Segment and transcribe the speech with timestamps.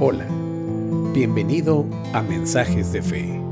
[0.00, 0.28] Hola,
[1.12, 3.42] bienvenido a Mensajes de Fe,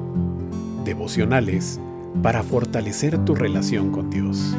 [0.84, 1.80] devocionales
[2.22, 4.54] para fortalecer tu relación con Dios.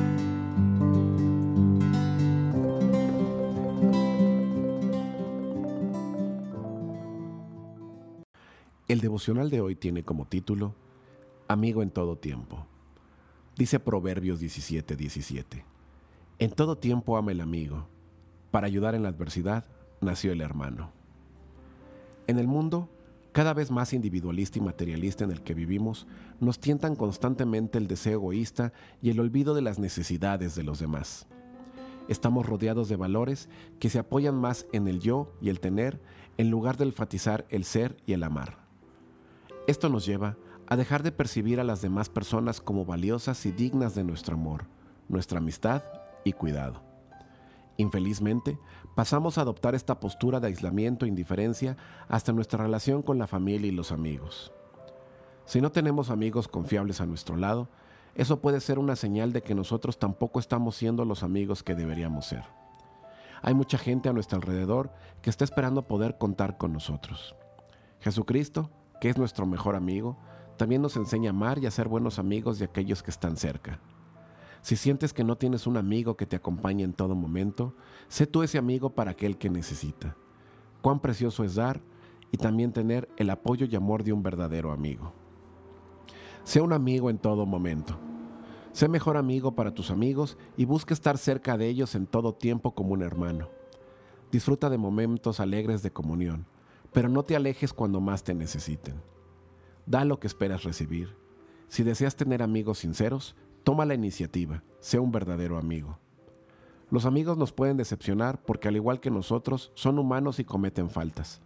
[8.89, 10.75] El devocional de hoy tiene como título
[11.47, 12.67] Amigo en todo tiempo.
[13.55, 14.97] Dice Proverbios 17:17.
[14.97, 15.76] 17.
[16.39, 17.87] En todo tiempo ama el amigo.
[18.51, 19.65] Para ayudar en la adversidad
[20.01, 20.91] nació el hermano.
[22.27, 22.89] En el mundo,
[23.31, 26.05] cada vez más individualista y materialista en el que vivimos,
[26.39, 31.25] nos tientan constantemente el deseo egoísta y el olvido de las necesidades de los demás.
[32.07, 35.99] Estamos rodeados de valores que se apoyan más en el yo y el tener
[36.37, 38.59] en lugar de enfatizar el ser y el amar.
[39.65, 43.95] Esto nos lleva a dejar de percibir a las demás personas como valiosas y dignas
[43.95, 44.65] de nuestro amor,
[45.09, 45.81] nuestra amistad
[46.29, 46.83] y cuidado.
[47.77, 48.57] Infelizmente,
[48.95, 53.67] pasamos a adoptar esta postura de aislamiento e indiferencia hasta nuestra relación con la familia
[53.67, 54.51] y los amigos.
[55.45, 57.69] Si no tenemos amigos confiables a nuestro lado,
[58.15, 62.25] eso puede ser una señal de que nosotros tampoco estamos siendo los amigos que deberíamos
[62.25, 62.43] ser.
[63.43, 67.35] Hay mucha gente a nuestro alrededor que está esperando poder contar con nosotros.
[67.99, 70.17] Jesucristo que es nuestro mejor amigo,
[70.57, 73.79] también nos enseña a amar y a ser buenos amigos de aquellos que están cerca.
[74.67, 77.73] Si sientes que no tienes un amigo que te acompañe en todo momento,
[78.09, 80.17] sé tú ese amigo para aquel que necesita.
[80.81, 81.79] Cuán precioso es dar
[82.33, 85.13] y también tener el apoyo y amor de un verdadero amigo.
[86.43, 87.97] Sé un amigo en todo momento.
[88.73, 92.75] Sé mejor amigo para tus amigos y busca estar cerca de ellos en todo tiempo
[92.75, 93.47] como un hermano.
[94.33, 96.45] Disfruta de momentos alegres de comunión
[96.91, 98.95] pero no te alejes cuando más te necesiten.
[99.85, 101.15] Da lo que esperas recibir.
[101.69, 103.35] Si deseas tener amigos sinceros,
[103.67, 105.99] toma la iniciativa, sea un verdadero amigo.
[106.89, 111.41] Los amigos nos pueden decepcionar porque al igual que nosotros, son humanos y cometen faltas.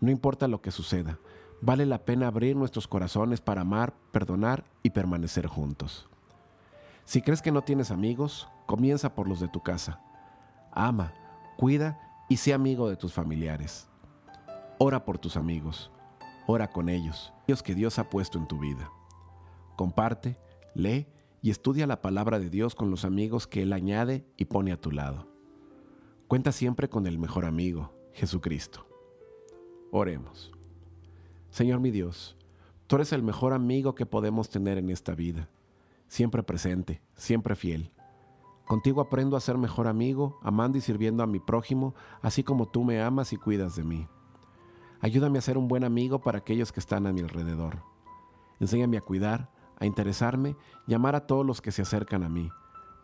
[0.00, 1.20] No importa lo que suceda,
[1.60, 6.08] vale la pena abrir nuestros corazones para amar, perdonar y permanecer juntos.
[7.04, 10.00] Si crees que no tienes amigos, comienza por los de tu casa.
[10.72, 11.14] Ama,
[11.56, 13.86] cuida y sé amigo de tus familiares.
[14.78, 15.92] Ora por tus amigos,
[16.48, 18.90] ora con ellos, Dios que Dios ha puesto en tu vida.
[19.76, 20.36] Comparte,
[20.74, 21.06] lee
[21.42, 24.80] y estudia la palabra de Dios con los amigos que Él añade y pone a
[24.80, 25.26] tu lado.
[26.28, 28.86] Cuenta siempre con el mejor amigo, Jesucristo.
[29.90, 30.52] Oremos.
[31.50, 32.36] Señor mi Dios,
[32.86, 35.50] tú eres el mejor amigo que podemos tener en esta vida,
[36.06, 37.92] siempre presente, siempre fiel.
[38.64, 42.84] Contigo aprendo a ser mejor amigo, amando y sirviendo a mi prójimo, así como tú
[42.84, 44.06] me amas y cuidas de mí.
[45.00, 47.82] Ayúdame a ser un buen amigo para aquellos que están a mi alrededor.
[48.60, 49.50] Enséñame a cuidar,
[49.82, 50.56] a interesarme
[50.86, 52.50] y amar a todos los que se acercan a mí,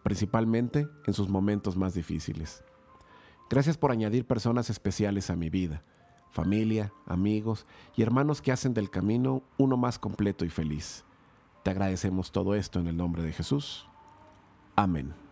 [0.03, 2.65] principalmente en sus momentos más difíciles.
[3.51, 5.83] Gracias por añadir personas especiales a mi vida,
[6.31, 11.05] familia, amigos y hermanos que hacen del camino uno más completo y feliz.
[11.65, 13.87] Te agradecemos todo esto en el nombre de Jesús.
[14.77, 15.28] Amén.